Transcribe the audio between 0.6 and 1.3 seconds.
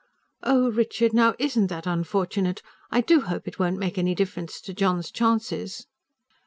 Richard,